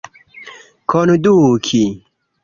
[0.89, 1.83] konduki